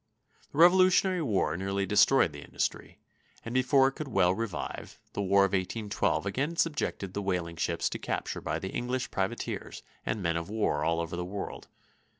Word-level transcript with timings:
The 0.51 0.57
Revolutionary 0.57 1.21
War 1.21 1.55
nearly 1.55 1.85
destroyed 1.85 2.31
the 2.33 2.41
industry, 2.41 2.97
and 3.45 3.53
before 3.53 3.87
it 3.87 3.91
could 3.91 4.07
well 4.07 4.33
revive, 4.33 4.99
the 5.13 5.21
War 5.21 5.45
of 5.45 5.51
1812 5.53 6.25
again 6.25 6.55
subjected 6.55 7.13
the 7.13 7.21
whaling 7.21 7.57
ships 7.57 7.87
to 7.91 7.99
capture 7.99 8.41
by 8.41 8.57
English 8.59 9.11
privateers 9.11 9.83
and 10.03 10.23
men 10.23 10.37
of 10.37 10.49
war 10.49 10.83
all 10.83 11.01
over 11.01 11.15
the 11.15 11.23
world. 11.23 11.67